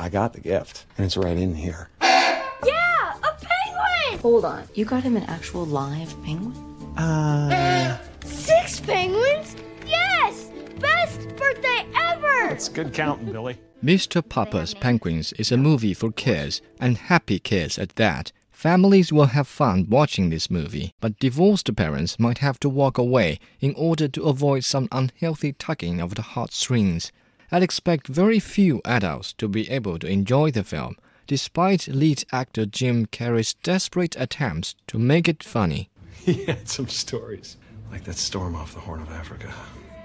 I 0.00 0.08
got 0.08 0.32
the 0.32 0.40
gift, 0.40 0.86
and 0.96 1.04
it's 1.04 1.18
right 1.18 1.36
in 1.36 1.54
here. 1.54 1.90
Yeah, 2.00 3.12
a 3.22 3.36
penguin! 3.36 4.18
Hold 4.22 4.46
on. 4.46 4.64
You 4.74 4.86
got 4.86 5.02
him 5.02 5.14
an 5.14 5.24
actual 5.24 5.66
live 5.66 6.10
penguin? 6.24 6.54
Uh, 6.96 7.98
Six 8.24 8.80
penguins? 8.80 9.56
Yes! 9.86 10.50
Best 10.78 11.28
birthday 11.36 11.86
ever! 11.94 12.48
it's 12.48 12.70
good 12.70 12.94
counting, 12.94 13.30
Billy. 13.30 13.58
Mr. 13.84 14.26
Popper's 14.26 14.72
Penguins 14.72 15.34
is 15.34 15.52
a 15.52 15.58
movie 15.58 15.92
for 15.92 16.10
kids, 16.10 16.62
and 16.80 16.96
happy 16.96 17.38
kids 17.38 17.78
at 17.78 17.96
that. 17.96 18.32
Families 18.52 19.12
will 19.12 19.26
have 19.26 19.48
fun 19.48 19.86
watching 19.90 20.30
this 20.30 20.50
movie, 20.50 20.94
but 21.00 21.18
divorced 21.18 21.74
parents 21.76 22.18
might 22.18 22.38
have 22.38 22.58
to 22.60 22.70
walk 22.70 22.96
away 22.96 23.38
in 23.60 23.74
order 23.74 24.08
to 24.08 24.22
avoid 24.24 24.64
some 24.64 24.88
unhealthy 24.92 25.52
tugging 25.52 26.00
of 26.00 26.14
the 26.14 26.22
heartstrings. 26.22 27.12
I'd 27.52 27.64
expect 27.64 28.06
very 28.06 28.38
few 28.38 28.80
adults 28.84 29.32
to 29.34 29.48
be 29.48 29.68
able 29.70 29.98
to 29.98 30.06
enjoy 30.06 30.52
the 30.52 30.62
film, 30.62 30.96
despite 31.26 31.88
lead 31.88 32.24
actor 32.30 32.64
Jim 32.64 33.06
Carrey's 33.06 33.54
desperate 33.54 34.14
attempts 34.16 34.76
to 34.86 34.98
make 34.98 35.28
it 35.28 35.42
funny. 35.42 35.90
He 36.24 36.44
had 36.44 36.68
some 36.68 36.86
stories, 36.88 37.56
like 37.90 38.04
that 38.04 38.16
storm 38.16 38.54
off 38.54 38.74
the 38.74 38.80
Horn 38.80 39.00
of 39.00 39.10
Africa. 39.10 39.52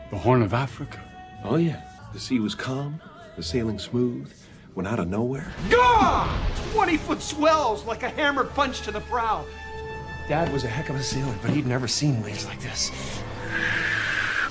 The 0.09 0.17
Horn 0.17 0.41
of 0.41 0.53
Africa. 0.53 0.99
Oh, 1.43 1.57
yeah. 1.57 1.83
The 2.13 2.19
sea 2.19 2.39
was 2.39 2.55
calm, 2.55 2.99
the 3.35 3.43
sailing 3.43 3.77
smooth, 3.77 4.31
when 4.73 4.87
out 4.87 4.99
of 4.99 5.07
nowhere. 5.07 5.53
Gah! 5.69 6.27
20 6.73 6.97
foot 6.97 7.21
swells 7.21 7.85
like 7.85 8.01
a 8.03 8.09
hammer 8.09 8.45
punch 8.45 8.81
to 8.81 8.91
the 8.91 9.01
prow. 9.01 9.45
Dad 10.27 10.51
was 10.51 10.63
a 10.63 10.67
heck 10.67 10.89
of 10.89 10.95
a 10.95 11.03
sailor, 11.03 11.35
but 11.43 11.51
he'd 11.51 11.67
never 11.67 11.87
seen 11.87 12.23
waves 12.23 12.45
like 12.45 12.59
this. 12.61 12.91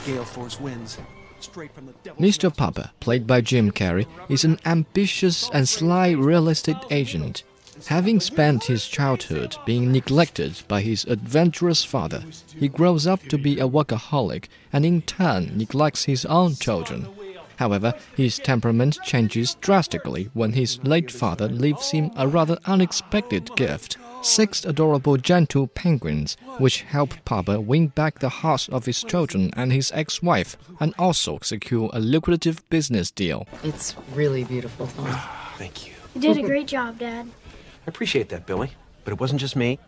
Gale 0.07 0.25
force 0.25 0.61
winds, 0.61 0.99
straight 1.45 1.73
from 1.75 1.87
the 1.87 1.93
devil. 2.03 2.23
Mr. 2.23 2.55
Popper, 2.55 2.91
played 3.01 3.27
by 3.27 3.41
Jim 3.41 3.71
Carrey, 3.71 4.07
is 4.29 4.45
an 4.45 4.59
ambitious 4.65 5.51
and 5.53 5.69
sly 5.69 6.11
real 6.11 6.49
estate 6.49 6.77
agent. 6.91 7.43
Having 7.87 8.21
spent 8.21 8.65
his 8.65 8.87
childhood 8.87 9.57
being 9.67 9.91
neglected 9.91 10.63
by 10.69 10.81
his 10.81 11.05
adventurous 11.05 11.85
father, 11.85 12.23
he 12.57 12.69
grows 12.69 13.07
up 13.07 13.21
to 13.25 13.37
be 13.37 13.59
a 13.59 13.69
workaholic 13.69 14.47
and 14.73 14.87
in 14.87 15.03
turn 15.03 15.57
neglects 15.57 16.05
his 16.05 16.25
own 16.27 16.55
children. 16.55 17.09
However, 17.57 17.95
his 18.17 18.39
temperament 18.39 18.99
changes 19.05 19.57
drastically 19.61 20.31
when 20.35 20.53
his 20.53 20.83
late 20.85 21.11
father 21.11 21.49
leaves 21.49 21.91
him 21.91 22.11
a 22.17 22.27
rather 22.27 22.59
unexpected 22.65 23.55
gift 23.57 23.97
six 24.25 24.65
adorable 24.65 25.17
gentle 25.17 25.67
penguins, 25.67 26.37
which 26.59 26.83
help 26.83 27.15
Popper 27.25 27.61
win 27.61 27.89
back 27.89 28.19
the 28.19 28.29
hearts 28.29 28.69
of 28.69 28.87
his 28.87 29.03
children 29.03 29.51
and 29.57 29.73
his 29.73 29.93
ex 29.95 30.23
wife, 30.23 30.57
and 30.81 30.95
also 30.99 31.39
secure 31.43 31.91
a 31.93 32.01
lucrative 32.01 32.69
business 32.71 33.11
deal. 33.11 33.47
It's 33.63 33.95
really 34.15 34.45
beautiful, 34.45 34.87
Tom. 34.87 35.07
Ah, 35.09 35.55
thank 35.59 35.87
you. 35.87 35.93
You 36.15 36.21
did 36.21 36.39
a 36.39 36.43
great 36.43 36.67
job, 36.67 36.99
Dad. 36.99 37.27
I 37.27 37.89
appreciate 37.89 38.29
that, 38.31 38.47
Billy. 38.47 38.71
But 39.05 39.13
it 39.13 39.21
wasn't 39.21 39.41
just 39.41 39.57
me. 39.57 39.79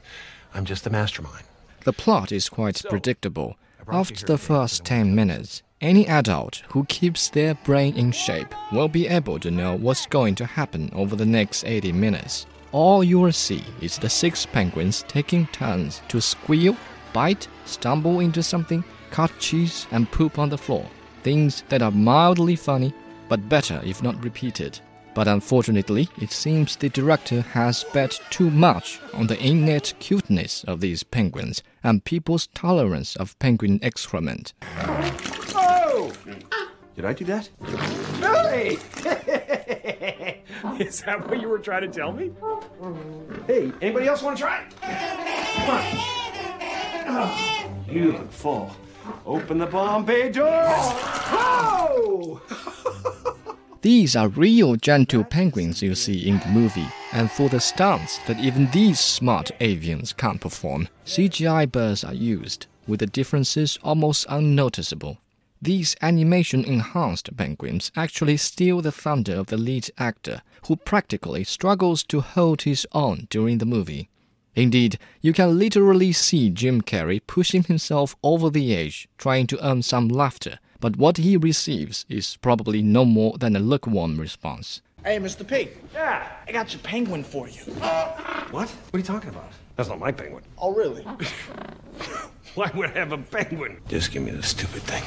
I'm 0.54 0.64
just 0.64 0.84
the 0.84 0.90
mastermind. 0.90 1.44
The 1.84 1.92
plot 1.92 2.32
is 2.32 2.48
quite 2.48 2.82
predictable. 2.88 3.56
After 3.88 4.26
the 4.26 4.38
first 4.38 4.84
10 4.84 5.14
minutes, 5.14 5.62
any 5.80 6.06
adult 6.08 6.62
who 6.70 6.84
keeps 6.86 7.30
their 7.30 7.54
brain 7.54 7.96
in 7.96 8.10
shape 8.10 8.54
will 8.72 8.88
be 8.88 9.06
able 9.06 9.38
to 9.40 9.50
know 9.50 9.76
what's 9.76 10.06
going 10.06 10.34
to 10.36 10.46
happen 10.46 10.90
over 10.92 11.14
the 11.14 11.26
next 11.26 11.64
80 11.64 11.92
minutes. 11.92 12.46
All 12.76 13.02
you 13.02 13.20
will 13.20 13.32
see 13.32 13.64
is 13.80 13.96
the 13.96 14.10
six 14.10 14.44
penguins 14.44 15.02
taking 15.08 15.46
turns 15.46 16.02
to 16.08 16.20
squeal, 16.20 16.76
bite, 17.14 17.48
stumble 17.64 18.20
into 18.20 18.42
something, 18.42 18.84
cut 19.10 19.32
cheese, 19.38 19.86
and 19.92 20.10
poop 20.10 20.38
on 20.38 20.50
the 20.50 20.58
floor. 20.58 20.86
Things 21.22 21.64
that 21.70 21.80
are 21.80 21.90
mildly 21.90 22.54
funny, 22.54 22.92
but 23.30 23.48
better 23.48 23.80
if 23.82 24.02
not 24.02 24.22
repeated. 24.22 24.78
But 25.14 25.26
unfortunately, 25.26 26.10
it 26.20 26.32
seems 26.32 26.76
the 26.76 26.90
director 26.90 27.40
has 27.40 27.82
bet 27.94 28.20
too 28.28 28.50
much 28.50 29.00
on 29.14 29.26
the 29.28 29.42
innate 29.42 29.94
cuteness 29.98 30.62
of 30.64 30.82
these 30.82 31.02
penguins 31.02 31.62
and 31.82 32.04
people's 32.04 32.48
tolerance 32.48 33.16
of 33.16 33.38
penguin 33.38 33.80
excrement. 33.80 34.52
Oh! 35.54 36.12
Did 36.94 37.06
I 37.06 37.14
do 37.14 37.24
that? 37.24 37.48
Billy! 38.20 38.78
Is 40.78 41.02
that 41.02 41.26
what 41.28 41.40
you 41.40 41.48
were 41.48 41.58
trying 41.58 41.82
to 41.82 41.88
tell 41.88 42.12
me? 42.12 42.32
Hey, 43.46 43.72
anybody 43.80 44.06
else 44.06 44.22
want 44.22 44.36
to 44.36 44.42
try? 44.42 44.64
Come 44.82 45.70
on. 45.70 45.82
Oh, 47.08 48.26
full. 48.30 48.70
Open 49.24 49.58
the 49.58 49.66
bomb 49.66 50.04
bay 50.04 50.30
door. 50.30 50.64
Oh! 51.32 52.42
These 53.82 54.16
are 54.16 54.28
real 54.28 54.74
gentle 54.76 55.22
penguins 55.22 55.80
you 55.80 55.94
see 55.94 56.28
in 56.28 56.40
the 56.40 56.48
movie, 56.48 56.88
and 57.12 57.30
for 57.30 57.48
the 57.48 57.60
stunts 57.60 58.18
that 58.26 58.40
even 58.40 58.68
these 58.72 58.98
smart 58.98 59.52
avians 59.60 60.16
can't 60.16 60.40
perform, 60.40 60.88
CGI 61.04 61.70
birds 61.70 62.02
are 62.02 62.14
used, 62.14 62.66
with 62.88 63.00
the 63.00 63.06
differences 63.06 63.78
almost 63.84 64.26
unnoticeable. 64.28 65.18
These 65.66 65.96
animation 66.00 66.64
enhanced 66.64 67.36
penguins 67.36 67.90
actually 67.96 68.36
steal 68.36 68.80
the 68.82 68.92
thunder 68.92 69.34
of 69.34 69.48
the 69.48 69.56
lead 69.56 69.90
actor, 69.98 70.42
who 70.68 70.76
practically 70.76 71.42
struggles 71.42 72.04
to 72.04 72.20
hold 72.20 72.62
his 72.62 72.86
own 72.92 73.26
during 73.30 73.58
the 73.58 73.66
movie. 73.66 74.08
Indeed, 74.54 74.96
you 75.22 75.32
can 75.32 75.58
literally 75.58 76.12
see 76.12 76.50
Jim 76.50 76.82
Carrey 76.82 77.20
pushing 77.26 77.64
himself 77.64 78.14
over 78.22 78.48
the 78.48 78.76
edge, 78.76 79.08
trying 79.18 79.48
to 79.48 79.58
earn 79.68 79.82
some 79.82 80.06
laughter, 80.06 80.60
but 80.78 80.98
what 80.98 81.16
he 81.16 81.36
receives 81.36 82.06
is 82.08 82.36
probably 82.36 82.80
no 82.80 83.04
more 83.04 83.36
than 83.36 83.56
a 83.56 83.58
lukewarm 83.58 84.20
response. 84.20 84.82
Hey, 85.04 85.18
Mr. 85.18 85.44
Pig, 85.44 85.70
Yeah. 85.92 86.28
I 86.46 86.52
got 86.52 86.72
your 86.72 86.82
penguin 86.82 87.24
for 87.24 87.48
you. 87.48 87.62
What? 88.52 88.70
What 88.70 88.70
are 88.94 88.98
you 88.98 89.02
talking 89.02 89.30
about? 89.30 89.50
That's 89.74 89.88
not 89.88 89.98
my 89.98 90.12
penguin. 90.12 90.44
Oh, 90.58 90.72
really? 90.72 91.02
Why 92.54 92.70
would 92.72 92.90
I 92.90 92.98
have 93.00 93.10
a 93.10 93.18
penguin? 93.18 93.80
Just 93.88 94.12
give 94.12 94.22
me 94.22 94.30
the 94.30 94.44
stupid 94.44 94.82
thing. 94.84 95.02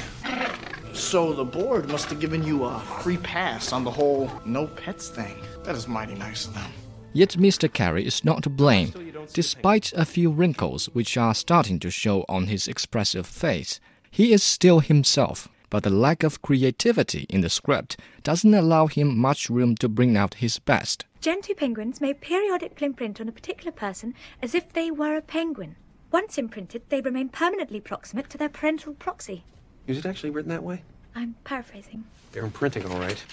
So 1.00 1.32
the 1.32 1.46
board 1.46 1.88
must 1.88 2.10
have 2.10 2.20
given 2.20 2.44
you 2.44 2.66
a 2.66 2.78
free 3.02 3.18
pass 3.18 3.72
on 3.72 3.86
the 3.86 3.90
whole 3.90 4.30
no 4.46 4.68
pets 4.68 5.08
thing. 5.08 5.38
That 5.64 5.76
is 5.76 5.88
mighty 5.88 6.14
nice 6.14 6.46
of 6.46 6.54
them. 6.54 6.72
Yet 7.14 7.30
Mr. 7.30 7.70
Carrey 7.70 8.04
is 8.04 8.26
not 8.26 8.44
to 8.44 8.50
blame. 8.50 8.94
Despite 9.34 9.94
a 9.94 10.06
few 10.06 10.30
wrinkles 10.30 10.88
which 10.88 11.16
are 11.16 11.34
starting 11.34 11.80
to 11.80 11.90
show 11.90 12.26
on 12.28 12.48
his 12.48 12.68
expressive 12.68 13.26
face, 13.26 13.80
he 14.12 14.34
is 14.34 14.44
still 14.44 14.82
himself, 14.82 15.48
but 15.70 15.84
the 15.84 15.90
lack 15.90 16.22
of 16.22 16.42
creativity 16.42 17.26
in 17.30 17.42
the 17.42 17.50
script 17.50 17.98
doesn't 18.24 18.54
allow 18.54 18.88
him 18.88 19.18
much 19.18 19.50
room 19.50 19.76
to 19.78 19.88
bring 19.88 20.18
out 20.18 20.36
his 20.36 20.60
best. 20.60 21.06
Gentoo 21.22 21.56
penguins 21.56 22.02
may 22.02 22.14
periodically 22.14 22.86
imprint 22.86 23.22
on 23.22 23.30
a 23.30 23.32
particular 23.32 23.72
person 23.72 24.14
as 24.42 24.54
if 24.54 24.74
they 24.74 24.92
were 24.92 25.16
a 25.16 25.22
penguin. 25.22 25.78
Once 26.12 26.38
imprinted, 26.38 26.84
they 26.90 27.02
remain 27.02 27.30
permanently 27.30 27.80
proximate 27.80 28.30
to 28.30 28.38
their 28.38 28.50
parental 28.50 28.94
proxy. 28.94 29.46
Is 29.90 29.98
it 29.98 30.06
actually 30.06 30.30
written 30.30 30.50
that 30.52 30.64
way? 30.64 30.84
I'm 31.16 31.34
paraphrasing. 31.44 32.04
They're 32.32 32.44
imprinting 32.44 32.86
all 32.86 33.00
right. 33.00 33.24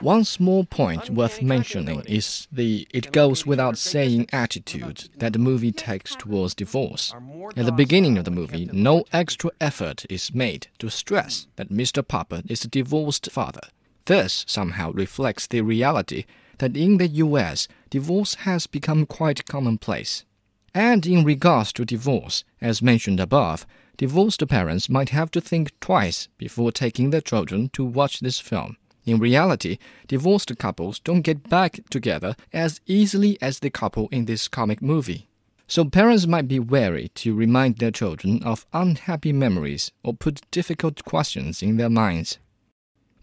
One 0.00 0.24
small 0.24 0.64
point 0.64 1.08
worth 1.08 1.40
mentioning 1.40 2.02
is 2.06 2.48
the 2.52 2.86
it 2.92 3.12
goes 3.12 3.46
without 3.46 3.78
saying 3.78 4.28
attitude 4.30 5.08
that 5.16 5.32
the 5.32 5.38
movie 5.38 5.72
takes 5.72 6.14
towards 6.14 6.54
divorce. 6.54 7.14
At 7.56 7.64
the 7.64 7.72
beginning 7.72 8.18
of 8.18 8.26
the 8.26 8.30
movie, 8.30 8.68
no 8.74 9.04
extra 9.10 9.50
effort 9.58 10.04
is 10.10 10.34
made 10.34 10.66
to 10.80 10.90
stress 10.90 11.46
that 11.56 11.70
Mr. 11.70 12.06
Popper 12.06 12.42
is 12.46 12.64
a 12.64 12.68
divorced 12.68 13.30
father. 13.30 13.68
This 14.04 14.44
somehow 14.46 14.92
reflects 14.92 15.46
the 15.46 15.62
reality 15.62 16.26
that 16.58 16.76
in 16.76 16.98
the 16.98 17.08
US, 17.08 17.68
divorce 17.88 18.34
has 18.34 18.66
become 18.66 19.06
quite 19.06 19.46
commonplace. 19.46 20.26
And 20.74 21.06
in 21.06 21.24
regards 21.24 21.72
to 21.74 21.84
divorce, 21.84 22.44
as 22.60 22.80
mentioned 22.80 23.20
above, 23.20 23.66
divorced 23.96 24.46
parents 24.48 24.88
might 24.88 25.10
have 25.10 25.30
to 25.32 25.40
think 25.40 25.78
twice 25.80 26.28
before 26.38 26.72
taking 26.72 27.10
their 27.10 27.20
children 27.20 27.68
to 27.74 27.84
watch 27.84 28.20
this 28.20 28.40
film. 28.40 28.76
In 29.04 29.18
reality, 29.18 29.78
divorced 30.06 30.56
couples 30.58 30.98
don't 31.00 31.22
get 31.22 31.48
back 31.48 31.80
together 31.90 32.36
as 32.52 32.80
easily 32.86 33.36
as 33.42 33.58
the 33.58 33.70
couple 33.70 34.08
in 34.12 34.24
this 34.24 34.48
comic 34.48 34.80
movie. 34.80 35.28
So 35.66 35.84
parents 35.84 36.26
might 36.26 36.48
be 36.48 36.58
wary 36.58 37.10
to 37.16 37.34
remind 37.34 37.78
their 37.78 37.90
children 37.90 38.42
of 38.42 38.66
unhappy 38.72 39.32
memories 39.32 39.90
or 40.04 40.14
put 40.14 40.48
difficult 40.50 41.04
questions 41.04 41.62
in 41.62 41.76
their 41.76 41.90
minds. 41.90 42.38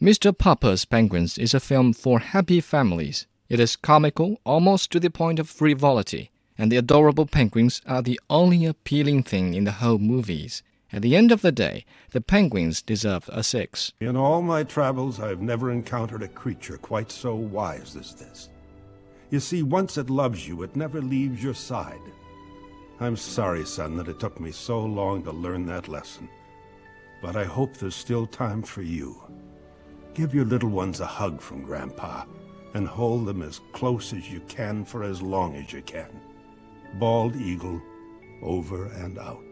Mr. 0.02 0.38
Popper's 0.38 0.86
Penguins 0.86 1.38
is 1.38 1.54
a 1.54 1.60
film 1.60 1.94
for 1.94 2.20
happy 2.20 2.62
families. 2.62 3.28
It 3.50 3.60
is 3.60 3.76
comical 3.76 4.40
almost 4.46 4.92
to 4.92 5.00
the 5.00 5.10
point 5.10 5.40
of 5.40 5.50
frivolity, 5.50 6.32
and 6.60 6.70
the 6.70 6.78
adorable 6.78 7.26
penguins 7.26 7.82
are 7.88 8.02
the 8.02 8.20
only 8.30 8.66
appealing 8.66 9.24
thing 9.24 9.54
in 9.54 9.64
the 9.64 9.72
whole 9.72 9.98
movies. 9.98 10.62
At 10.92 11.04
the 11.04 11.16
end 11.16 11.32
of 11.32 11.42
the 11.42 11.54
day, 11.54 11.86
the 12.12 12.20
penguins 12.20 12.82
deserve 12.82 13.30
a 13.32 13.44
six. 13.44 13.94
In 14.02 14.18
all 14.18 14.42
my 14.42 14.64
travels, 14.64 15.22
I've 15.22 15.42
never 15.42 15.72
encountered 15.72 16.22
a 16.22 16.28
creature 16.28 16.78
quite 16.78 17.12
so 17.12 17.34
wise 17.34 17.96
as 17.96 18.14
this. 18.14 18.50
You 19.30 19.40
see, 19.40 19.64
once 19.64 19.98
it 19.98 20.10
loves 20.10 20.48
you, 20.48 20.62
it 20.64 20.76
never 20.76 21.02
leaves 21.02 21.42
your 21.42 21.54
side. 21.54 22.02
I'm 23.00 23.16
sorry, 23.16 23.66
son, 23.66 23.96
that 23.96 24.10
it 24.10 24.20
took 24.20 24.42
me 24.42 24.52
so 24.52 24.82
long 24.82 25.24
to 25.24 25.32
learn 25.32 25.66
that 25.68 25.88
lesson. 25.88 26.28
But 27.22 27.38
I 27.38 27.46
hope 27.46 27.78
there's 27.78 27.96
still 27.96 28.28
time 28.28 28.64
for 28.64 28.82
you. 28.82 29.16
Give 30.14 30.36
your 30.36 30.46
little 30.46 30.70
ones 30.70 31.00
a 31.00 31.06
hug 31.06 31.40
from 31.40 31.64
Grandpa, 31.64 32.26
and 32.74 32.86
hold 32.86 33.28
them 33.28 33.44
as 33.44 33.62
close 33.72 34.12
as 34.12 34.30
you 34.30 34.42
can 34.50 34.84
for 34.84 35.04
as 35.04 35.22
long 35.22 35.56
as 35.56 35.72
you 35.72 35.82
can. 35.84 36.10
Bald 36.96 37.36
eagle, 37.36 37.82
over 38.42 38.88
and 38.88 39.20
out. 39.20 39.49